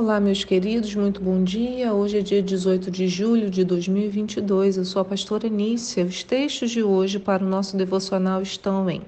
Olá, 0.00 0.20
meus 0.20 0.44
queridos, 0.44 0.94
muito 0.94 1.20
bom 1.20 1.42
dia. 1.42 1.92
Hoje 1.92 2.18
é 2.18 2.20
dia 2.20 2.40
18 2.40 2.88
de 2.88 3.08
julho 3.08 3.50
de 3.50 3.64
2022. 3.64 4.76
Eu 4.76 4.84
sou 4.84 5.02
a 5.02 5.04
pastora 5.04 5.48
Nícia. 5.48 6.04
Os 6.04 6.22
textos 6.22 6.70
de 6.70 6.84
hoje 6.84 7.18
para 7.18 7.44
o 7.44 7.48
nosso 7.48 7.76
devocional 7.76 8.40
estão 8.40 8.88
em 8.88 9.02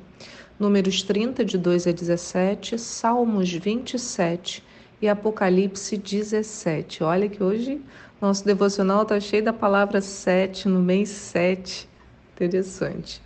Números 0.59 1.05
30, 1.05 1.45
de 1.45 1.57
2 1.57 1.87
a 1.87 1.93
17, 1.93 2.77
Salmos 2.77 3.53
27 3.53 4.65
e 5.01 5.09
Apocalipse 5.09 5.97
17. 5.97 7.05
Olha 7.05 7.29
que 7.29 7.41
hoje 7.41 7.81
nosso 8.21 8.45
devocional 8.45 9.03
está 9.03 9.21
cheio 9.21 9.45
da 9.45 9.53
palavra 9.53 10.01
7 10.01 10.67
no 10.67 10.81
mês 10.81 11.09
7. 11.09 11.89
Interessante. 12.35 13.23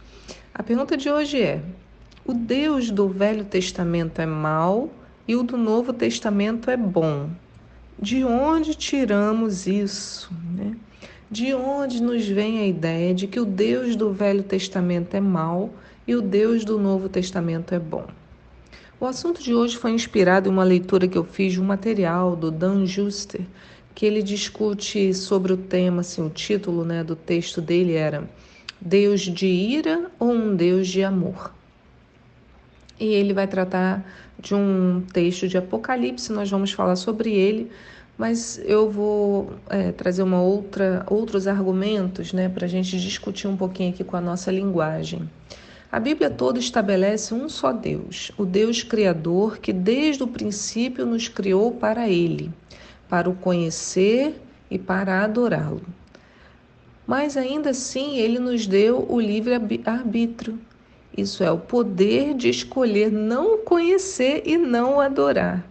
A 0.52 0.62
pergunta 0.62 0.98
de 0.98 1.10
hoje 1.10 1.40
é: 1.40 1.62
O 2.26 2.34
Deus 2.34 2.90
do 2.90 3.08
Velho 3.08 3.42
Testamento 3.46 4.20
é 4.20 4.26
mau 4.26 4.90
e 5.26 5.34
o 5.34 5.42
do 5.42 5.56
Novo 5.56 5.94
Testamento 5.94 6.70
é 6.70 6.76
bom? 6.76 7.30
De 7.98 8.24
onde 8.24 8.74
tiramos 8.74 9.66
isso? 9.66 10.30
Né? 10.56 10.76
De 11.30 11.54
onde 11.54 12.02
nos 12.02 12.26
vem 12.26 12.58
a 12.58 12.66
ideia 12.66 13.14
de 13.14 13.26
que 13.26 13.38
o 13.38 13.44
Deus 13.44 13.96
do 13.96 14.12
Velho 14.12 14.42
Testamento 14.42 15.14
é 15.14 15.20
mau 15.20 15.72
e 16.06 16.14
o 16.14 16.20
Deus 16.20 16.64
do 16.64 16.78
Novo 16.78 17.08
Testamento 17.08 17.72
é 17.74 17.78
bom? 17.78 18.06
O 19.00 19.06
assunto 19.06 19.42
de 19.42 19.54
hoje 19.54 19.76
foi 19.76 19.92
inspirado 19.92 20.48
em 20.48 20.52
uma 20.52 20.64
leitura 20.64 21.06
que 21.06 21.16
eu 21.16 21.24
fiz 21.24 21.52
de 21.52 21.60
um 21.60 21.64
material 21.64 22.34
do 22.34 22.50
Dan 22.50 22.84
Juster, 22.84 23.42
que 23.94 24.04
ele 24.04 24.22
discute 24.22 25.14
sobre 25.14 25.52
o 25.52 25.56
tema, 25.56 26.00
assim, 26.00 26.24
o 26.24 26.30
título 26.30 26.84
né, 26.84 27.04
do 27.04 27.14
texto 27.14 27.60
dele 27.60 27.94
era 27.94 28.28
Deus 28.80 29.20
de 29.20 29.46
ira 29.46 30.10
ou 30.18 30.32
um 30.32 30.56
Deus 30.56 30.88
de 30.88 31.02
amor? 31.04 31.53
E 32.98 33.06
ele 33.06 33.32
vai 33.32 33.46
tratar 33.46 34.04
de 34.38 34.54
um 34.54 35.02
texto 35.12 35.48
de 35.48 35.56
Apocalipse, 35.56 36.32
nós 36.32 36.50
vamos 36.50 36.72
falar 36.72 36.96
sobre 36.96 37.32
ele, 37.32 37.70
mas 38.16 38.60
eu 38.64 38.90
vou 38.90 39.54
é, 39.68 39.90
trazer 39.92 40.22
uma 40.22 40.40
outra, 40.40 41.04
outros 41.08 41.46
argumentos 41.46 42.32
né, 42.32 42.48
para 42.48 42.66
a 42.66 42.68
gente 42.68 42.98
discutir 42.98 43.48
um 43.48 43.56
pouquinho 43.56 43.90
aqui 43.90 44.04
com 44.04 44.16
a 44.16 44.20
nossa 44.20 44.50
linguagem. 44.52 45.28
A 45.90 46.00
Bíblia 46.00 46.28
toda 46.28 46.58
estabelece 46.58 47.32
um 47.34 47.48
só 47.48 47.72
Deus, 47.72 48.32
o 48.36 48.44
Deus 48.44 48.82
Criador 48.82 49.58
que 49.58 49.72
desde 49.72 50.22
o 50.22 50.28
princípio 50.28 51.06
nos 51.06 51.28
criou 51.28 51.72
para 51.72 52.08
Ele, 52.08 52.50
para 53.08 53.30
o 53.30 53.34
conhecer 53.34 54.40
e 54.70 54.78
para 54.78 55.22
adorá-lo. 55.22 55.82
Mas 57.06 57.36
ainda 57.36 57.70
assim, 57.70 58.16
Ele 58.16 58.38
nos 58.38 58.66
deu 58.66 59.06
o 59.08 59.20
livre-arbítrio, 59.20 60.58
isso 61.16 61.44
é 61.44 61.50
o 61.50 61.58
poder 61.58 62.34
de 62.34 62.48
escolher 62.48 63.10
não 63.10 63.58
conhecer 63.58 64.42
e 64.44 64.56
não 64.56 65.00
adorar. 65.00 65.64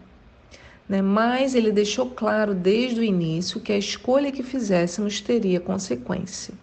Né? 0.88 1.02
Mas 1.02 1.54
ele 1.54 1.72
deixou 1.72 2.10
claro 2.10 2.54
desde 2.54 3.00
o 3.00 3.04
início 3.04 3.60
que 3.60 3.72
a 3.72 3.78
escolha 3.78 4.32
que 4.32 4.44
fizéssemos 4.44 5.20
teria 5.20 5.60
consequência. 5.60 6.54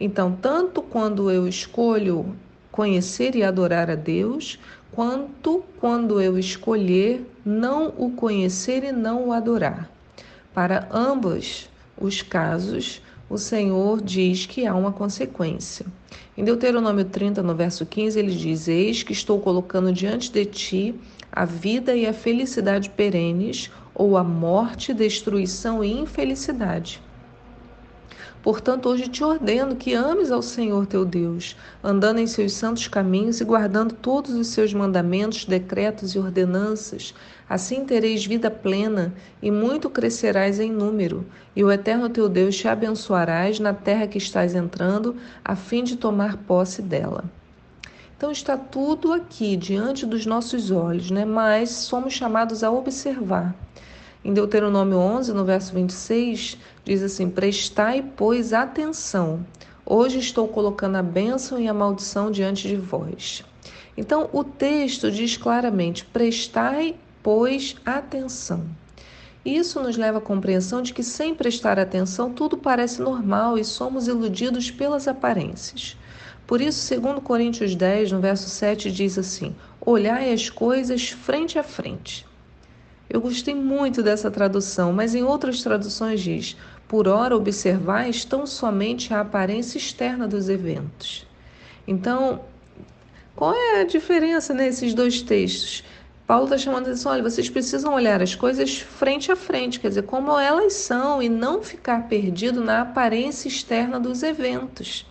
Então, 0.00 0.36
tanto 0.40 0.82
quando 0.82 1.30
eu 1.30 1.46
escolho 1.46 2.34
conhecer 2.72 3.36
e 3.36 3.44
adorar 3.44 3.90
a 3.90 3.94
Deus, 3.94 4.58
quanto 4.90 5.62
quando 5.78 6.20
eu 6.20 6.38
escolher 6.38 7.24
não 7.44 7.92
o 7.96 8.10
conhecer 8.10 8.84
e 8.84 8.92
não 8.92 9.28
o 9.28 9.32
adorar. 9.32 9.88
Para 10.52 10.88
ambos 10.90 11.68
os 12.00 12.22
casos, 12.22 13.02
o 13.28 13.38
Senhor 13.38 14.00
diz 14.00 14.46
que 14.46 14.66
há 14.66 14.74
uma 14.74 14.92
consequência. 14.92 15.86
Em 16.36 16.44
Deuteronômio 16.44 17.04
30, 17.04 17.42
no 17.42 17.54
verso 17.54 17.86
15, 17.86 18.18
ele 18.18 18.34
diz: 18.34 18.68
Eis 18.68 19.02
que 19.02 19.12
estou 19.12 19.40
colocando 19.40 19.92
diante 19.92 20.30
de 20.30 20.44
ti 20.44 20.94
a 21.32 21.44
vida 21.44 21.94
e 21.96 22.06
a 22.06 22.12
felicidade 22.12 22.90
perenes, 22.90 23.70
ou 23.94 24.16
a 24.16 24.24
morte, 24.24 24.92
destruição 24.92 25.82
e 25.82 25.92
infelicidade. 25.92 27.00
Portanto, 28.44 28.90
hoje 28.90 29.08
te 29.08 29.24
ordeno 29.24 29.74
que 29.74 29.94
ames 29.94 30.30
ao 30.30 30.42
Senhor 30.42 30.84
teu 30.84 31.02
Deus, 31.02 31.56
andando 31.82 32.18
em 32.18 32.26
seus 32.26 32.52
santos 32.52 32.86
caminhos 32.86 33.40
e 33.40 33.44
guardando 33.44 33.94
todos 33.94 34.34
os 34.34 34.48
seus 34.48 34.74
mandamentos, 34.74 35.46
decretos 35.46 36.14
e 36.14 36.18
ordenanças. 36.18 37.14
Assim 37.48 37.86
tereis 37.86 38.26
vida 38.26 38.50
plena 38.50 39.14
e 39.40 39.50
muito 39.50 39.88
crescerás 39.88 40.60
em 40.60 40.70
número, 40.70 41.24
e 41.56 41.64
o 41.64 41.72
Eterno 41.72 42.10
teu 42.10 42.28
Deus 42.28 42.54
te 42.54 42.68
abençoarás 42.68 43.58
na 43.58 43.72
terra 43.72 44.06
que 44.06 44.18
estás 44.18 44.54
entrando, 44.54 45.16
a 45.42 45.56
fim 45.56 45.82
de 45.82 45.96
tomar 45.96 46.36
posse 46.36 46.82
dela. 46.82 47.24
Então 48.14 48.30
está 48.30 48.58
tudo 48.58 49.14
aqui 49.14 49.56
diante 49.56 50.04
dos 50.04 50.26
nossos 50.26 50.70
olhos, 50.70 51.10
né? 51.10 51.24
Mas 51.24 51.70
somos 51.70 52.12
chamados 52.12 52.62
a 52.62 52.70
observar. 52.70 53.54
Em 54.24 54.32
Deuteronômio 54.32 54.96
11, 54.96 55.34
no 55.34 55.44
verso 55.44 55.74
26, 55.74 56.56
diz 56.82 57.02
assim: 57.02 57.28
Prestai, 57.28 58.02
pois, 58.16 58.54
atenção. 58.54 59.44
Hoje 59.84 60.18
estou 60.18 60.48
colocando 60.48 60.96
a 60.96 61.02
bênção 61.02 61.60
e 61.60 61.68
a 61.68 61.74
maldição 61.74 62.30
diante 62.30 62.66
de 62.66 62.74
vós. 62.74 63.44
Então, 63.98 64.30
o 64.32 64.42
texto 64.42 65.10
diz 65.10 65.36
claramente: 65.36 66.06
Prestai, 66.06 66.96
pois, 67.22 67.76
atenção. 67.84 68.64
Isso 69.44 69.78
nos 69.82 69.98
leva 69.98 70.16
à 70.16 70.22
compreensão 70.22 70.80
de 70.80 70.94
que, 70.94 71.02
sem 71.02 71.34
prestar 71.34 71.78
atenção, 71.78 72.32
tudo 72.32 72.56
parece 72.56 73.02
normal 73.02 73.58
e 73.58 73.64
somos 73.64 74.08
iludidos 74.08 74.70
pelas 74.70 75.06
aparências. 75.06 75.98
Por 76.46 76.62
isso, 76.62 76.78
segundo 76.78 77.20
Coríntios 77.20 77.74
10, 77.74 78.12
no 78.12 78.20
verso 78.20 78.48
7, 78.48 78.90
diz 78.90 79.18
assim: 79.18 79.54
Olhai 79.82 80.32
as 80.32 80.48
coisas 80.48 81.10
frente 81.10 81.58
a 81.58 81.62
frente. 81.62 82.24
Eu 83.08 83.20
gostei 83.20 83.54
muito 83.54 84.02
dessa 84.02 84.30
tradução, 84.30 84.92
mas 84.92 85.14
em 85.14 85.22
outras 85.22 85.62
traduções 85.62 86.20
diz: 86.20 86.56
por 86.88 87.08
ora 87.08 87.36
observais 87.36 88.24
tão 88.24 88.46
somente 88.46 89.12
a 89.12 89.20
aparência 89.20 89.78
externa 89.78 90.26
dos 90.26 90.48
eventos. 90.48 91.26
Então, 91.86 92.40
qual 93.36 93.52
é 93.52 93.80
a 93.80 93.84
diferença 93.84 94.54
nesses 94.54 94.94
dois 94.94 95.20
textos? 95.20 95.84
Paulo 96.26 96.44
está 96.44 96.56
chamando 96.56 96.86
a 96.86 96.90
atenção, 96.90 97.12
olha, 97.12 97.22
vocês 97.22 97.50
precisam 97.50 97.92
olhar 97.92 98.22
as 98.22 98.34
coisas 98.34 98.78
frente 98.78 99.30
a 99.30 99.36
frente, 99.36 99.78
quer 99.78 99.88
dizer, 99.88 100.04
como 100.04 100.38
elas 100.38 100.72
são, 100.72 101.22
e 101.22 101.28
não 101.28 101.62
ficar 101.62 102.08
perdido 102.08 102.64
na 102.64 102.80
aparência 102.80 103.46
externa 103.46 104.00
dos 104.00 104.22
eventos. 104.22 105.04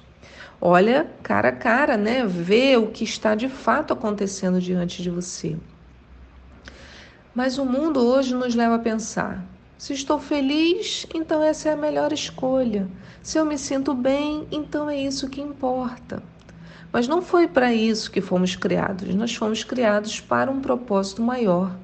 Olha 0.59 1.05
cara 1.21 1.49
a 1.49 1.51
cara, 1.51 1.97
né? 1.97 2.25
Vê 2.25 2.77
o 2.77 2.87
que 2.87 3.03
está 3.03 3.35
de 3.35 3.49
fato 3.49 3.93
acontecendo 3.93 4.59
diante 4.59 5.03
de 5.03 5.09
você. 5.11 5.55
Mas 7.33 7.57
o 7.57 7.65
mundo 7.65 7.99
hoje 7.99 8.35
nos 8.35 8.53
leva 8.53 8.75
a 8.75 8.79
pensar: 8.79 9.43
se 9.77 9.93
estou 9.93 10.19
feliz, 10.19 11.05
então 11.13 11.41
essa 11.41 11.69
é 11.69 11.73
a 11.73 11.77
melhor 11.77 12.13
escolha. 12.13 12.87
Se 13.21 13.37
eu 13.37 13.45
me 13.45 13.57
sinto 13.57 13.93
bem, 13.93 14.47
então 14.51 14.89
é 14.89 14.97
isso 14.97 15.29
que 15.29 15.41
importa. 15.41 16.21
Mas 16.91 17.07
não 17.07 17.23
foi 17.23 17.47
para 17.47 17.73
isso 17.73 18.11
que 18.11 18.21
fomos 18.21 18.55
criados. 18.55 19.15
Nós 19.15 19.33
fomos 19.33 19.63
criados 19.63 20.19
para 20.19 20.51
um 20.51 20.61
propósito 20.61 21.23
maior. 21.23 21.75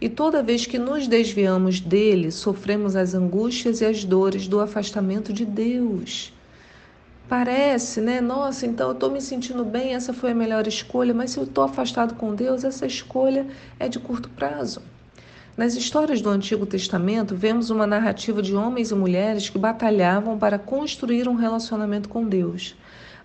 E 0.00 0.08
toda 0.08 0.42
vez 0.42 0.66
que 0.66 0.78
nos 0.78 1.08
desviamos 1.08 1.80
dele, 1.80 2.30
sofremos 2.30 2.94
as 2.94 3.12
angústias 3.12 3.80
e 3.80 3.84
as 3.84 4.04
dores 4.04 4.46
do 4.46 4.60
afastamento 4.60 5.32
de 5.32 5.44
Deus. 5.44 6.32
Parece, 7.28 8.00
né? 8.00 8.20
Nossa, 8.20 8.66
então 8.66 8.88
eu 8.88 8.94
estou 8.94 9.10
me 9.10 9.20
sentindo 9.20 9.64
bem, 9.64 9.94
essa 9.94 10.12
foi 10.12 10.32
a 10.32 10.34
melhor 10.34 10.66
escolha, 10.66 11.14
mas 11.14 11.30
se 11.30 11.38
eu 11.38 11.44
estou 11.44 11.64
afastado 11.64 12.14
com 12.14 12.34
Deus, 12.34 12.62
essa 12.64 12.86
escolha 12.86 13.46
é 13.78 13.88
de 13.88 13.98
curto 13.98 14.28
prazo. 14.28 14.82
Nas 15.56 15.74
histórias 15.74 16.20
do 16.20 16.30
Antigo 16.30 16.64
Testamento, 16.64 17.34
vemos 17.34 17.68
uma 17.70 17.86
narrativa 17.86 18.40
de 18.40 18.54
homens 18.54 18.90
e 18.90 18.94
mulheres 18.94 19.50
que 19.50 19.58
batalhavam 19.58 20.38
para 20.38 20.58
construir 20.58 21.28
um 21.28 21.34
relacionamento 21.34 22.08
com 22.08 22.26
Deus. 22.26 22.74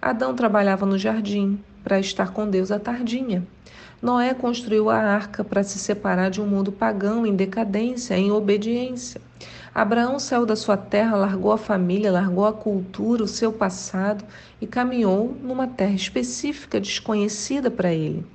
Adão 0.01 0.35
trabalhava 0.35 0.85
no 0.85 0.97
jardim 0.97 1.59
para 1.83 1.99
estar 1.99 2.31
com 2.31 2.49
Deus 2.49 2.71
à 2.71 2.79
tardinha. 2.79 3.45
Noé 4.01 4.33
construiu 4.33 4.89
a 4.89 4.97
arca 4.97 5.43
para 5.43 5.63
se 5.63 5.79
separar 5.79 6.29
de 6.29 6.39
um 6.39 6.45
mundo 6.45 6.71
pagão 6.71 7.25
em 7.25 7.35
decadência, 7.35 8.15
em 8.15 8.31
obediência. 8.31 9.19
Abraão 9.77 10.17
saiu 10.17 10.43
da 10.43 10.55
sua 10.55 10.75
terra, 10.75 11.15
largou 11.15 11.51
a 11.51 11.57
família, 11.57 12.11
largou 12.11 12.47
a 12.47 12.51
cultura, 12.51 13.23
o 13.23 13.27
seu 13.27 13.53
passado 13.53 14.25
e 14.59 14.65
caminhou 14.65 15.37
numa 15.43 15.67
terra 15.67 15.93
específica, 15.93 16.79
desconhecida 16.79 17.69
para 17.69 17.93
ele. 17.93 18.25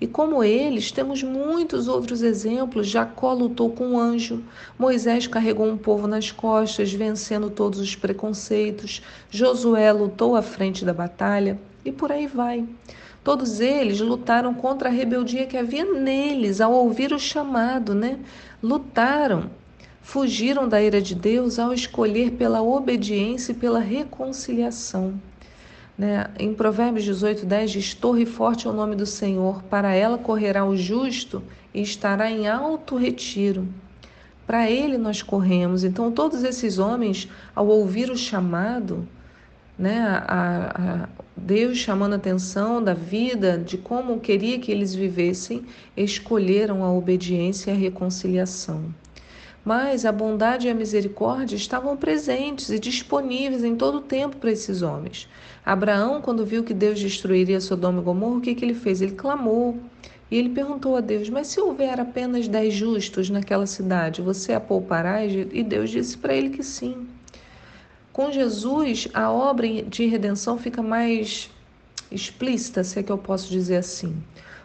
E 0.00 0.08
como 0.08 0.42
eles, 0.42 0.90
temos 0.90 1.22
muitos 1.22 1.86
outros 1.86 2.20
exemplos. 2.20 2.88
Jacó 2.88 3.32
lutou 3.32 3.70
com 3.70 3.90
um 3.90 4.00
anjo, 4.00 4.42
Moisés 4.76 5.28
carregou 5.28 5.68
um 5.68 5.78
povo 5.78 6.08
nas 6.08 6.32
costas, 6.32 6.92
vencendo 6.92 7.48
todos 7.48 7.78
os 7.78 7.94
preconceitos, 7.94 9.00
Josué 9.30 9.92
lutou 9.92 10.34
à 10.34 10.42
frente 10.42 10.84
da 10.84 10.92
batalha 10.92 11.60
e 11.84 11.92
por 11.92 12.10
aí 12.10 12.26
vai. 12.26 12.66
Todos 13.22 13.60
eles 13.60 14.00
lutaram 14.00 14.52
contra 14.52 14.88
a 14.88 14.92
rebeldia 14.92 15.46
que 15.46 15.56
havia 15.56 15.84
neles 15.84 16.60
ao 16.60 16.72
ouvir 16.72 17.12
o 17.12 17.20
chamado, 17.20 17.94
né? 17.94 18.18
Lutaram 18.60 19.48
fugiram 20.08 20.66
da 20.66 20.80
ira 20.80 21.02
de 21.02 21.14
Deus 21.14 21.58
ao 21.58 21.70
escolher 21.70 22.30
pela 22.30 22.62
obediência 22.62 23.52
e 23.52 23.54
pela 23.54 23.78
reconciliação. 23.78 25.20
Né? 25.98 26.30
Em 26.38 26.54
Provérbios 26.54 27.04
18, 27.04 27.44
10 27.44 27.70
diz: 27.70 27.92
Torre 27.92 28.24
forte 28.24 28.66
é 28.66 28.70
o 28.70 28.72
nome 28.72 28.96
do 28.96 29.04
Senhor, 29.04 29.62
para 29.64 29.92
ela 29.92 30.16
correrá 30.16 30.64
o 30.64 30.74
justo 30.74 31.42
e 31.74 31.82
estará 31.82 32.30
em 32.30 32.48
alto 32.48 32.96
retiro. 32.96 33.68
Para 34.46 34.70
ele 34.70 34.96
nós 34.96 35.20
corremos. 35.20 35.84
Então, 35.84 36.10
todos 36.10 36.42
esses 36.42 36.78
homens, 36.78 37.28
ao 37.54 37.66
ouvir 37.66 38.10
o 38.10 38.16
chamado, 38.16 39.06
né, 39.78 40.00
a, 40.26 41.04
a 41.04 41.08
Deus 41.36 41.76
chamando 41.76 42.14
a 42.14 42.16
atenção 42.16 42.82
da 42.82 42.94
vida, 42.94 43.58
de 43.58 43.76
como 43.76 44.20
queria 44.20 44.58
que 44.58 44.72
eles 44.72 44.94
vivessem, 44.94 45.66
escolheram 45.94 46.82
a 46.82 46.90
obediência 46.90 47.72
e 47.72 47.74
a 47.74 47.76
reconciliação. 47.76 48.86
Mas 49.68 50.06
a 50.06 50.10
bondade 50.10 50.66
e 50.66 50.70
a 50.70 50.74
misericórdia 50.74 51.54
estavam 51.54 51.94
presentes 51.94 52.70
e 52.70 52.78
disponíveis 52.78 53.62
em 53.62 53.76
todo 53.76 53.98
o 53.98 54.00
tempo 54.00 54.38
para 54.38 54.50
esses 54.50 54.80
homens. 54.80 55.28
Abraão, 55.62 56.22
quando 56.22 56.46
viu 56.46 56.64
que 56.64 56.72
Deus 56.72 56.98
destruiria 56.98 57.60
Sodoma 57.60 58.00
e 58.00 58.02
Gomorra, 58.02 58.38
o 58.38 58.40
que, 58.40 58.54
que 58.54 58.64
ele 58.64 58.72
fez? 58.72 59.02
Ele 59.02 59.12
clamou. 59.12 59.78
E 60.30 60.38
ele 60.38 60.48
perguntou 60.48 60.96
a 60.96 61.02
Deus: 61.02 61.28
Mas 61.28 61.48
se 61.48 61.60
houver 61.60 62.00
apenas 62.00 62.48
dez 62.48 62.72
justos 62.72 63.28
naquela 63.28 63.66
cidade, 63.66 64.22
você 64.22 64.54
a 64.54 64.60
poupará? 64.60 65.22
E 65.26 65.62
Deus 65.62 65.90
disse 65.90 66.16
para 66.16 66.32
ele 66.32 66.48
que 66.48 66.62
sim. 66.62 67.06
Com 68.10 68.32
Jesus, 68.32 69.06
a 69.12 69.30
obra 69.30 69.82
de 69.82 70.06
redenção 70.06 70.56
fica 70.56 70.82
mais 70.82 71.50
explícita, 72.10 72.84
se 72.84 72.98
é 72.98 73.02
que 73.02 73.12
eu 73.12 73.18
posso 73.18 73.50
dizer 73.50 73.76
assim. 73.76 74.16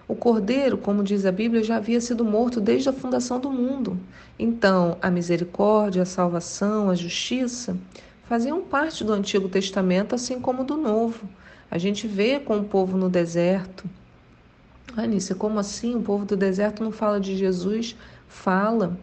O 0.08 0.16
cordeiro, 0.16 0.78
como 0.78 1.04
diz 1.04 1.26
a 1.26 1.32
Bíblia, 1.32 1.64
já 1.64 1.78
havia 1.78 2.02
sido 2.02 2.26
morto 2.26 2.60
desde 2.60 2.90
a 2.90 2.94
fundação 2.94 3.40
do 3.40 3.52
mundo. 3.52 3.98
Então, 4.38 4.98
a 5.02 5.10
misericórdia, 5.10 6.02
a 6.04 6.06
salvação, 6.06 6.90
a 6.90 6.96
justiça 6.96 7.78
faziam 8.26 8.62
parte 8.62 9.04
do 9.04 9.14
Antigo 9.14 9.48
Testamento, 9.48 10.16
assim 10.16 10.40
como 10.40 10.64
do 10.64 10.76
Novo. 10.76 11.28
A 11.72 11.78
gente 11.78 12.08
vê 12.08 12.40
com 12.40 12.58
o 12.58 12.64
povo 12.64 12.98
no 12.98 13.10
deserto, 13.10 13.88
Anícia, 14.96 15.34
como 15.34 15.60
assim? 15.60 15.96
O 15.96 16.02
povo 16.02 16.24
do 16.24 16.38
deserto 16.38 16.84
não 16.84 16.92
fala 16.92 17.20
de 17.20 17.36
Jesus? 17.36 17.96
Fala. 18.28 18.98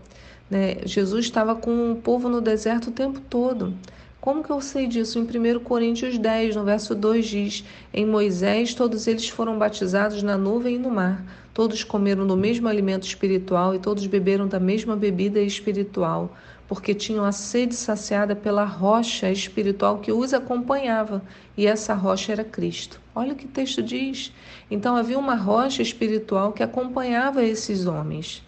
Né? 0.48 0.76
Jesus 0.84 1.24
estava 1.24 1.54
com 1.54 1.92
o 1.92 1.96
povo 1.96 2.28
no 2.28 2.40
deserto 2.40 2.88
o 2.88 2.92
tempo 2.92 3.20
todo. 3.20 3.74
Como 4.20 4.44
que 4.44 4.50
eu 4.50 4.60
sei 4.60 4.86
disso? 4.86 5.18
Em 5.18 5.22
1 5.22 5.60
Coríntios 5.60 6.18
10, 6.18 6.56
no 6.56 6.64
verso 6.64 6.94
2 6.94 7.26
diz: 7.26 7.64
Em 7.92 8.04
Moisés 8.04 8.74
todos 8.74 9.06
eles 9.06 9.28
foram 9.28 9.58
batizados 9.58 10.22
na 10.22 10.36
nuvem 10.36 10.76
e 10.76 10.78
no 10.78 10.90
mar. 10.90 11.24
Todos 11.54 11.82
comeram 11.82 12.26
do 12.26 12.36
mesmo 12.36 12.68
alimento 12.68 13.06
espiritual 13.06 13.74
e 13.74 13.78
todos 13.78 14.06
beberam 14.06 14.46
da 14.46 14.60
mesma 14.60 14.94
bebida 14.94 15.40
espiritual 15.40 16.34
porque 16.70 16.94
tinham 16.94 17.24
a 17.24 17.32
sede 17.32 17.74
saciada 17.74 18.36
pela 18.36 18.64
rocha 18.64 19.28
espiritual 19.28 19.98
que 19.98 20.12
os 20.12 20.32
acompanhava, 20.32 21.20
e 21.56 21.66
essa 21.66 21.94
rocha 21.94 22.30
era 22.30 22.44
Cristo. 22.44 23.00
Olha 23.12 23.32
o 23.32 23.34
que 23.34 23.44
o 23.44 23.48
texto 23.48 23.82
diz. 23.82 24.32
Então 24.70 24.94
havia 24.94 25.18
uma 25.18 25.34
rocha 25.34 25.82
espiritual 25.82 26.52
que 26.52 26.62
acompanhava 26.62 27.42
esses 27.42 27.86
homens, 27.86 28.40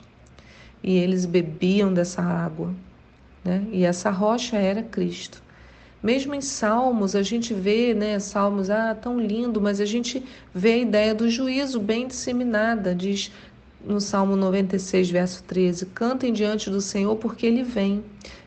e 0.85 0.97
eles 0.97 1.27
bebiam 1.27 1.93
dessa 1.93 2.23
água, 2.23 2.73
né? 3.43 3.67
E 3.73 3.85
essa 3.85 4.09
rocha 4.09 4.57
era 4.57 4.85
Cristo. 4.85 5.42
Mesmo 6.03 6.35
em 6.35 6.41
Salmos, 6.41 7.15
a 7.15 7.23
gente 7.23 7.55
vê, 7.55 7.95
né, 7.95 8.19
Salmos, 8.19 8.71
ah, 8.71 8.95
tão 8.95 9.21
lindo, 9.21 9.61
mas 9.61 9.81
a 9.81 9.85
gente 9.85 10.25
vê 10.53 10.73
a 10.73 10.79
ideia 10.79 11.15
do 11.15 11.31
juízo 11.31 11.79
bem 11.79 12.09
disseminada. 12.09 12.95
Diz: 12.95 13.31
no 13.85 14.01
Salmo 14.01 14.37
96, 14.37 15.11
verso 15.11 15.45
13: 15.45 15.87
Cantem 15.87 16.33
diante 16.33 16.71
do 16.71 16.81
Senhor, 16.81 17.17
porque 17.17 17.47
ele 17.47 17.63
vem. 17.63 18.05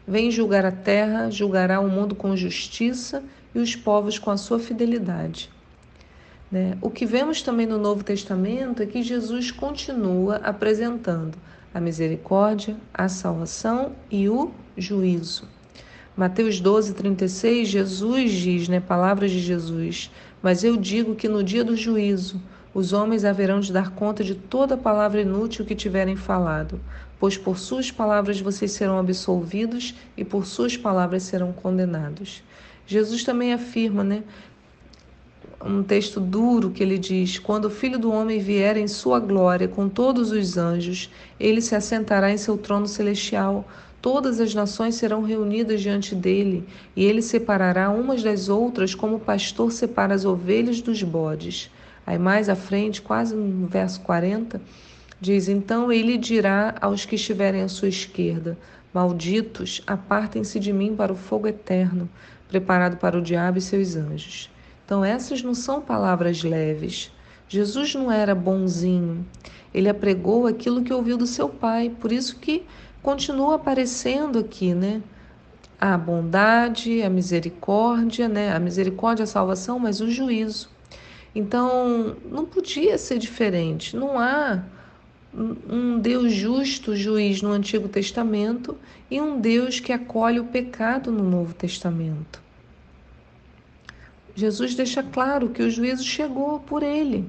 Vem 0.07 0.29
julgar 0.29 0.65
a 0.65 0.71
terra, 0.71 1.29
julgará 1.29 1.79
o 1.79 1.89
mundo 1.89 2.13
com 2.13 2.35
justiça 2.35 3.23
e 3.53 3.59
os 3.59 3.75
povos 3.75 4.19
com 4.19 4.31
a 4.31 4.37
sua 4.37 4.59
fidelidade. 4.59 5.49
Né? 6.51 6.77
O 6.81 6.89
que 6.89 7.05
vemos 7.05 7.41
também 7.41 7.65
no 7.65 7.77
Novo 7.77 8.03
Testamento 8.03 8.83
é 8.83 8.85
que 8.85 9.01
Jesus 9.01 9.49
continua 9.49 10.35
apresentando 10.37 11.37
a 11.73 11.81
misericórdia, 11.81 12.77
a 12.93 13.09
salvação 13.09 13.93
e 14.11 14.29
o 14.29 14.51
juízo. 14.77 15.47
Mateus 16.17 16.61
12, 16.61 16.93
36, 16.93 17.67
Jesus 17.67 18.31
diz, 18.31 18.69
né, 18.69 18.79
palavras 18.79 19.31
de 19.31 19.39
Jesus, 19.39 20.09
mas 20.41 20.63
eu 20.63 20.77
digo 20.77 21.13
que 21.13 21.27
no 21.27 21.43
dia 21.43 21.61
do 21.61 21.75
juízo 21.75 22.41
os 22.73 22.93
homens 22.93 23.25
haverão 23.25 23.59
de 23.59 23.73
dar 23.73 23.91
conta 23.91 24.23
de 24.23 24.33
toda 24.33 24.77
palavra 24.77 25.21
inútil 25.21 25.65
que 25.65 25.75
tiverem 25.75 26.15
falado, 26.15 26.79
pois 27.19 27.37
por 27.37 27.57
suas 27.57 27.91
palavras 27.91 28.39
vocês 28.39 28.71
serão 28.71 28.97
absolvidos 28.97 29.93
e 30.15 30.23
por 30.23 30.45
suas 30.45 30.77
palavras 30.77 31.23
serão 31.23 31.51
condenados. 31.51 32.41
Jesus 32.87 33.23
também 33.25 33.51
afirma, 33.51 34.03
né? 34.03 34.23
Um 35.65 35.83
texto 35.83 36.19
duro 36.19 36.69
que 36.69 36.83
ele 36.83 36.97
diz: 36.97 37.39
Quando 37.39 37.65
o 37.65 37.69
filho 37.69 37.97
do 37.97 38.11
homem 38.11 38.39
vier 38.39 38.77
em 38.77 38.87
sua 38.87 39.19
glória 39.19 39.67
com 39.67 39.89
todos 39.89 40.31
os 40.31 40.57
anjos, 40.57 41.09
ele 41.39 41.61
se 41.61 41.75
assentará 41.75 42.31
em 42.31 42.37
seu 42.37 42.57
trono 42.57 42.87
celestial. 42.87 43.67
Todas 44.05 44.39
as 44.39 44.53
nações 44.53 44.93
serão 44.93 45.23
reunidas 45.23 45.81
diante 45.81 46.13
dele, 46.13 46.63
e 46.95 47.03
ele 47.03 47.23
separará 47.23 47.89
umas 47.89 48.21
das 48.21 48.49
outras, 48.49 48.93
como 48.93 49.15
o 49.15 49.19
pastor 49.19 49.71
separa 49.71 50.13
as 50.13 50.25
ovelhas 50.25 50.79
dos 50.79 51.01
bodes. 51.01 51.71
Aí 52.05 52.19
mais 52.19 52.47
à 52.47 52.55
frente, 52.55 53.01
quase 53.01 53.35
no 53.35 53.65
verso 53.65 53.99
40, 54.01 54.61
diz: 55.19 55.49
Então 55.49 55.91
ele 55.91 56.19
dirá 56.19 56.75
aos 56.79 57.03
que 57.03 57.15
estiverem 57.15 57.63
à 57.63 57.67
sua 57.67 57.87
esquerda: 57.87 58.55
Malditos, 58.93 59.81
apartem-se 59.87 60.59
de 60.59 60.71
mim 60.71 60.95
para 60.95 61.11
o 61.11 61.15
fogo 61.15 61.47
eterno, 61.47 62.07
preparado 62.47 62.97
para 62.97 63.17
o 63.17 63.23
diabo 63.23 63.57
e 63.57 63.61
seus 63.61 63.95
anjos. 63.95 64.51
Então, 64.85 65.03
essas 65.03 65.41
não 65.41 65.55
são 65.55 65.81
palavras 65.81 66.43
leves. 66.43 67.11
Jesus 67.49 67.95
não 67.95 68.11
era 68.11 68.35
bonzinho. 68.35 69.25
Ele 69.73 69.89
apregou 69.89 70.45
aquilo 70.45 70.83
que 70.83 70.93
ouviu 70.93 71.17
do 71.17 71.25
seu 71.25 71.49
pai. 71.49 71.89
Por 71.99 72.11
isso 72.11 72.37
que 72.37 72.63
continua 73.05 73.57
aparecendo 73.57 74.39
aqui, 74.39 74.73
né? 74.73 74.99
A 75.79 75.95
bondade, 75.95 77.03
a 77.03 77.09
misericórdia, 77.09 78.27
né? 78.27 78.51
A 78.51 78.59
misericórdia, 78.59 79.25
a 79.25 79.27
salvação, 79.27 79.77
mas 79.77 80.01
o 80.01 80.09
juízo. 80.09 80.69
Então, 81.35 82.15
não 82.25 82.45
podia 82.45 82.97
ser 82.97 83.19
diferente. 83.19 83.95
Não 83.95 84.17
há 84.19 84.63
um 85.69 85.99
Deus 85.99 86.33
justo, 86.33 86.95
juiz 86.95 87.43
no 87.43 87.51
Antigo 87.51 87.87
Testamento 87.87 88.75
e 89.11 89.21
um 89.21 89.39
Deus 89.39 89.79
que 89.79 89.93
acolhe 89.93 90.39
o 90.39 90.45
pecado 90.45 91.11
no 91.11 91.23
Novo 91.23 91.53
Testamento. 91.53 92.41
Jesus 94.33 94.73
deixa 94.73 95.03
claro 95.03 95.49
que 95.49 95.61
o 95.61 95.69
juízo 95.69 96.03
chegou 96.03 96.59
por 96.59 96.81
ele. 96.81 97.23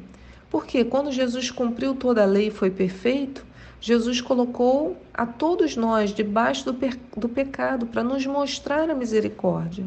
Porque 0.51 0.87
quando 0.87 1.13
Jesus 1.13 1.51
cumpriu 1.51 1.95
toda 1.95 2.23
a 2.23 2.27
lei 2.27 2.49
e 2.49 2.51
foi 2.51 2.71
perfeito, 2.71 3.46
Jesus 3.87 4.21
colocou 4.21 4.97
a 5.15 5.25
todos 5.25 5.77
nós 5.77 6.13
debaixo 6.13 6.65
do, 6.65 6.77
do 7.17 7.29
pecado 7.29 7.87
para 7.87 8.03
nos 8.03 8.27
mostrar 8.27 8.91
a 8.91 8.95
misericórdia. 8.97 9.87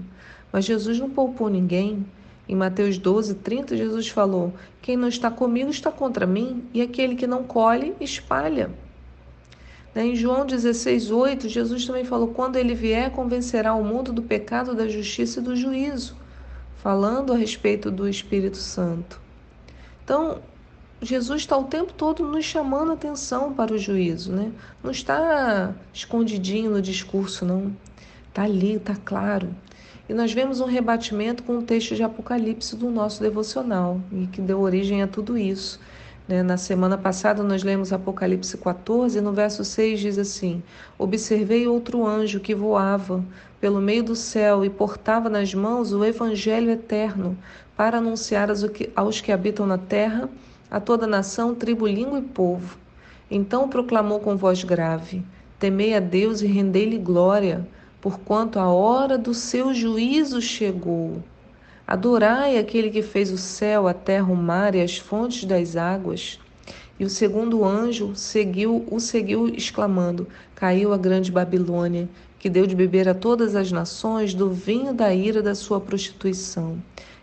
Mas 0.54 0.64
Jesus 0.64 0.98
não 0.98 1.10
poupou 1.10 1.50
ninguém. 1.50 2.06
Em 2.48 2.56
Mateus 2.56 2.98
12, 2.98 3.36
30, 3.36 3.76
Jesus 3.76 4.08
falou: 4.08 4.54
Quem 4.82 4.96
não 4.96 5.10
está 5.10 5.30
comigo 5.30 5.70
está 5.70 5.92
contra 5.92 6.26
mim, 6.26 6.64
e 6.74 6.82
aquele 6.82 7.14
que 7.14 7.28
não 7.28 7.44
colhe, 7.44 7.94
espalha. 8.00 8.72
Em 9.94 10.16
João 10.16 10.46
16, 10.46 11.12
8, 11.12 11.50
Jesus 11.50 11.86
também 11.86 12.06
falou: 12.06 12.30
Quando 12.30 12.56
ele 12.56 12.74
vier, 12.74 13.12
convencerá 13.12 13.74
o 13.74 13.84
mundo 13.84 14.14
do 14.14 14.24
pecado, 14.24 14.74
da 14.74 14.88
justiça 14.88 15.42
e 15.42 15.44
do 15.44 15.58
juízo, 15.58 16.16
falando 16.78 17.34
a 17.34 17.36
respeito 17.36 17.92
do 17.92 18.08
Espírito 18.08 18.56
Santo. 18.56 19.20
Então, 20.06 20.40
Jesus 21.02 21.42
está 21.42 21.58
o 21.58 21.64
tempo 21.64 21.94
todo 21.94 22.26
nos 22.26 22.44
chamando 22.44 22.92
a 22.92 22.94
atenção 22.94 23.54
para 23.54 23.74
o 23.74 23.78
juízo, 23.78 24.34
né? 24.34 24.52
Não 24.84 24.92
está 24.92 25.74
escondidinho 25.94 26.72
no 26.72 26.82
discurso, 26.82 27.46
não. 27.46 27.74
Está 28.28 28.44
ali, 28.44 28.74
está 28.74 28.96
claro. 28.96 29.56
E 30.10 30.14
nós 30.14 30.34
vemos 30.34 30.60
um 30.60 30.66
rebatimento 30.66 31.44
com 31.44 31.60
o 31.60 31.62
texto 31.62 31.96
de 31.96 32.04
Apocalipse 32.04 32.76
do 32.76 32.90
nosso 32.90 33.22
devocional, 33.22 34.02
e 34.12 34.28
que 34.28 34.42
deu 34.42 34.60
origem 34.60 35.02
a 35.02 35.08
tudo 35.08 35.38
isso. 35.38 35.80
Né? 36.28 36.44
Na 36.44 36.58
semana 36.58 36.98
passada 36.98 37.44
nós 37.44 37.64
lemos 37.64 37.94
Apocalipse 37.94 38.58
14, 38.58 39.20
e 39.20 39.22
no 39.22 39.32
verso 39.32 39.64
6 39.64 40.00
diz 40.02 40.18
assim: 40.18 40.62
Observei 40.98 41.66
outro 41.66 42.06
anjo 42.06 42.42
que 42.42 42.54
voava 42.54 43.24
pelo 43.62 43.80
meio 43.80 44.04
do 44.04 44.16
céu 44.16 44.66
e 44.66 44.70
portava 44.70 45.30
nas 45.30 45.54
mãos 45.54 45.94
o 45.94 46.04
evangelho 46.04 46.70
eterno 46.70 47.38
para 47.78 48.00
anunciar 48.00 48.50
aos 48.96 49.22
que 49.22 49.32
habitam 49.32 49.66
na 49.66 49.78
terra, 49.78 50.30
a 50.70 50.80
toda 50.80 51.08
nação, 51.08 51.56
tribo, 51.56 51.88
língua 51.88 52.20
e 52.20 52.24
povo. 52.24 52.78
Então 53.30 53.70
proclamou 53.70 54.20
com 54.20 54.36
voz 54.36 54.64
grave: 54.64 55.24
Temei 55.60 55.94
a 55.96 56.00
Deus 56.00 56.42
e 56.42 56.48
rendei-lhe 56.48 56.98
glória 56.98 57.68
porquanto 58.02 58.60
a 58.60 58.68
hora 58.70 59.18
do 59.18 59.34
seu 59.34 59.74
juízo 59.74 60.42
chegou. 60.42 61.22
Adorai 61.86 62.58
aquele 62.58 62.90
que 62.90 63.02
fez 63.02 63.32
o 63.32 63.38
céu, 63.38 63.88
a 63.88 63.94
terra, 63.94 64.32
o 64.32 64.36
mar 64.36 64.76
e 64.76 64.82
as 64.82 64.98
fontes 64.98 65.44
das 65.44 65.76
águas. 65.76 66.40
E 67.00 67.06
o 67.06 67.10
segundo 67.10 67.66
anjo 67.66 68.16
seguiu, 68.16 68.86
o 68.90 69.00
seguiu 69.00 69.48
exclamando: 69.48 70.28
Caiu 70.56 70.94
a 70.94 70.98
grande 70.98 71.32
Babilônia, 71.32 72.08
que 72.38 72.50
deu 72.50 72.68
de 72.68 72.76
beber 72.76 73.10
a 73.10 73.14
todas 73.14 73.56
as 73.56 73.72
nações 73.72 74.34
do 74.34 74.50
vinho 74.50 74.94
da 74.94 75.14
ira 75.14 75.42
da 75.42 75.56
sua 75.56 75.82
prostituição. 75.82 76.78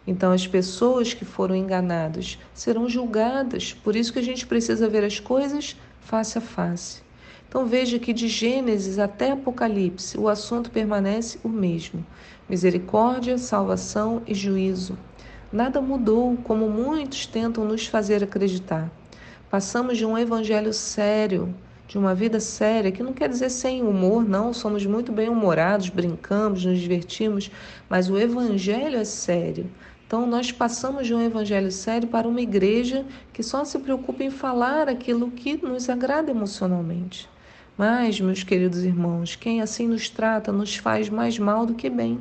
Então 0.07 0.33
as 0.33 0.47
pessoas 0.47 1.13
que 1.13 1.25
foram 1.25 1.57
enganadas 1.57 2.39
serão 2.55 2.89
julgadas. 2.89 3.73
Por 3.73 3.97
isso 3.97 4.13
que 4.13 4.19
a 4.19 4.23
gente 4.23 4.47
precisa 4.47 4.89
ver 4.89 5.03
as 5.03 5.19
coisas 5.19 5.77
face 6.01 6.39
a 6.39 6.41
face. 6.41 7.03
Então 7.49 7.67
veja 7.67 7.99
que 7.99 8.13
de 8.13 8.29
Gênesis 8.29 8.99
até 8.99 9.33
Apocalipse 9.33 10.19
o 10.19 10.29
assunto 10.29 10.71
permanece 10.71 11.39
o 11.43 11.49
mesmo: 11.49 12.05
misericórdia, 12.49 13.39
salvação 13.39 14.23
e 14.27 14.35
juízo. 14.35 14.97
Nada 15.53 15.81
mudou, 15.81 16.37
como 16.45 16.69
muitos 16.69 17.27
tentam 17.27 17.65
nos 17.65 17.87
fazer 17.87 18.23
acreditar. 18.23 18.91
Passamos 19.49 19.97
de 19.97 20.05
um 20.05 20.19
evangelho 20.19 20.73
sério, 20.73 21.55
de 21.87 21.97
uma 21.97 22.15
vida 22.15 22.41
séria, 22.41 22.91
que 22.91 23.03
não 23.03 23.13
quer 23.13 23.29
dizer 23.29 23.49
sem 23.49 23.81
humor, 23.81 24.25
não, 24.29 24.53
somos 24.53 24.85
muito 24.85 25.13
bem-humorados, 25.13 25.89
brincamos, 25.89 26.65
nos 26.65 26.81
divertimos, 26.81 27.51
mas 27.89 28.11
o 28.11 28.19
evangelho 28.19 28.99
é 28.99 29.05
sério. 29.05 29.67
Então, 30.07 30.25
nós 30.25 30.53
passamos 30.53 31.07
de 31.07 31.13
um 31.13 31.21
evangelho 31.21 31.73
sério 31.73 32.07
para 32.07 32.29
uma 32.29 32.41
igreja 32.41 33.05
que 33.33 33.43
só 33.43 33.65
se 33.65 33.77
preocupa 33.81 34.23
em 34.23 34.31
falar 34.31 34.89
aquilo 34.89 35.33
que 35.33 35.57
nos 35.57 35.89
agrada 35.89 36.31
emocionalmente. 36.31 37.29
Mas, 37.77 38.21
meus 38.21 38.45
queridos 38.45 38.85
irmãos, 38.85 39.35
quem 39.35 39.61
assim 39.61 39.89
nos 39.89 40.09
trata 40.09 40.53
nos 40.53 40.77
faz 40.77 41.09
mais 41.09 41.41
mal 41.41 41.67
do 41.67 41.75
que 41.75 41.91
bem. 41.91 42.21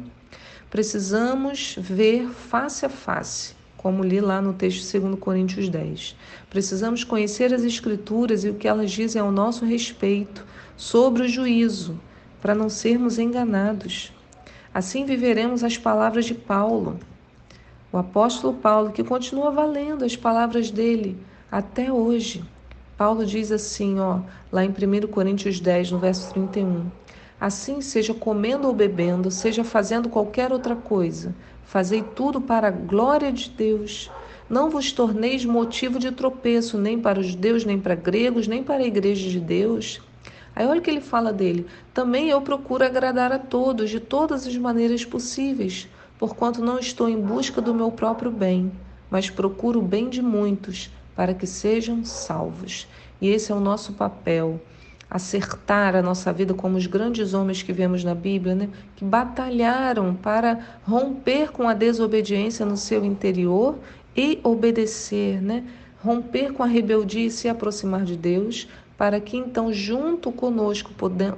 Precisamos 0.69 1.75
ver 1.79 2.27
face 2.27 2.87
a 2.87 2.89
face, 2.89 3.55
como 3.77 4.03
li 4.03 4.19
lá 4.19 4.41
no 4.41 4.51
texto 4.51 4.99
2 4.99 5.19
Coríntios 5.19 5.69
10. 5.69 6.15
Precisamos 6.49 7.03
conhecer 7.03 7.53
as 7.53 7.63
Escrituras 7.63 8.43
e 8.43 8.49
o 8.49 8.55
que 8.55 8.67
elas 8.67 8.91
dizem 8.91 9.21
ao 9.21 9.31
nosso 9.31 9.63
respeito 9.63 10.43
sobre 10.75 11.21
o 11.21 11.29
juízo, 11.29 11.99
para 12.41 12.55
não 12.55 12.67
sermos 12.67 13.19
enganados. 13.19 14.11
Assim 14.73 15.05
viveremos 15.05 15.63
as 15.63 15.77
palavras 15.77 16.25
de 16.25 16.33
Paulo, 16.33 16.99
o 17.95 17.97
apóstolo 17.97 18.53
Paulo, 18.53 18.91
que 18.91 19.05
continua 19.05 19.51
valendo 19.51 20.03
as 20.03 20.17
palavras 20.17 20.69
dele 20.69 21.17
até 21.49 21.89
hoje. 21.89 22.43
Paulo 22.97 23.25
diz 23.25 23.53
assim, 23.53 23.97
ó, 23.99 24.19
lá 24.51 24.65
em 24.65 24.69
1 24.69 25.07
Coríntios 25.07 25.61
10, 25.61 25.91
no 25.91 25.99
verso 25.99 26.33
31. 26.33 26.87
Assim, 27.39 27.79
seja 27.79 28.13
comendo 28.13 28.67
ou 28.67 28.73
bebendo, 28.73 29.31
seja 29.31 29.63
fazendo 29.63 30.09
qualquer 30.09 30.51
outra 30.51 30.75
coisa, 30.75 31.33
fazei 31.63 32.01
tudo 32.01 32.41
para 32.41 32.67
a 32.67 32.71
glória 32.71 33.31
de 33.31 33.49
Deus. 33.49 34.11
Não 34.49 34.69
vos 34.69 34.91
torneis 34.91 35.45
motivo 35.45 35.97
de 35.97 36.11
tropeço, 36.11 36.77
nem 36.77 36.99
para 36.99 37.21
os 37.21 37.27
judeus, 37.27 37.63
nem 37.63 37.79
para 37.79 37.95
gregos, 37.95 38.45
nem 38.45 38.61
para 38.61 38.83
a 38.83 38.87
igreja 38.87 39.29
de 39.29 39.39
Deus. 39.39 40.01
Aí 40.53 40.67
olha 40.67 40.79
o 40.79 40.83
que 40.83 40.89
ele 40.89 41.01
fala 41.01 41.31
dele. 41.31 41.65
Também 41.93 42.27
eu 42.27 42.41
procuro 42.41 42.83
agradar 42.83 43.31
a 43.31 43.39
todos, 43.39 43.89
de 43.89 44.01
todas 44.01 44.45
as 44.45 44.57
maneiras 44.57 45.05
possíveis, 45.05 45.87
porquanto 46.17 46.61
não 46.61 46.79
estou 46.79 47.09
em 47.09 47.19
busca 47.19 47.61
do 47.61 47.73
meu 47.73 47.91
próprio 47.91 48.31
bem, 48.31 48.71
mas 49.09 49.29
procuro 49.29 49.79
o 49.79 49.83
bem 49.83 50.09
de 50.09 50.21
muitos, 50.21 50.89
para 51.15 51.33
que 51.33 51.47
sejam 51.47 52.03
salvos. 52.03 52.87
E 53.21 53.29
esse 53.29 53.51
é 53.51 53.55
o 53.55 53.59
nosso 53.59 53.93
papel. 53.93 54.59
Acertar 55.09 55.95
a 55.95 56.01
nossa 56.01 56.33
vida 56.33 56.53
como 56.53 56.77
os 56.77 56.87
grandes 56.87 57.33
homens 57.33 57.61
que 57.61 57.71
vemos 57.71 58.03
na 58.03 58.15
Bíblia, 58.15 58.55
né? 58.55 58.69
que 58.95 59.05
batalharam 59.05 60.15
para 60.15 60.59
romper 60.83 61.51
com 61.51 61.69
a 61.69 61.73
desobediência 61.73 62.65
no 62.65 62.75
seu 62.75 63.05
interior 63.05 63.77
e 64.15 64.39
obedecer, 64.43 65.41
né? 65.41 65.63
romper 66.03 66.51
com 66.53 66.63
a 66.63 66.67
rebeldia 66.67 67.27
e 67.27 67.31
se 67.31 67.47
aproximar 67.47 68.03
de 68.03 68.17
Deus, 68.17 68.67
para 68.97 69.19
que 69.19 69.37
então, 69.37 69.71
junto 69.71 70.31
conosco, 70.31 70.91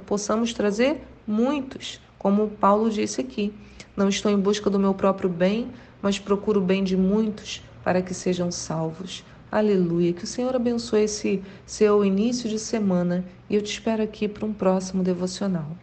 possamos 0.06 0.52
trazer 0.52 1.00
muitos, 1.26 2.00
como 2.18 2.48
Paulo 2.48 2.90
disse 2.90 3.20
aqui. 3.20 3.52
Não 3.98 4.08
estou 4.08 4.30
em 4.30 4.38
busca 4.38 4.70
do 4.70 4.78
meu 4.78 4.94
próprio 4.94 5.28
bem, 5.28 5.72
mas 6.00 6.20
procuro 6.20 6.60
o 6.60 6.64
bem 6.64 6.84
de 6.84 6.96
muitos 6.96 7.64
para 7.82 8.00
que 8.00 8.14
sejam 8.14 8.48
salvos. 8.48 9.24
Aleluia. 9.50 10.12
Que 10.12 10.22
o 10.22 10.26
Senhor 10.26 10.54
abençoe 10.54 11.02
esse 11.02 11.42
seu 11.66 12.04
início 12.04 12.48
de 12.48 12.60
semana 12.60 13.24
e 13.50 13.56
eu 13.56 13.60
te 13.60 13.72
espero 13.72 14.00
aqui 14.00 14.28
para 14.28 14.46
um 14.46 14.52
próximo 14.52 15.02
devocional. 15.02 15.76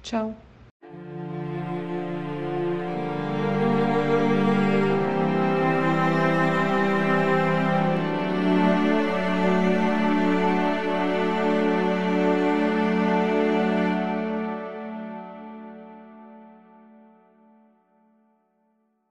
Tchau. 0.00 0.45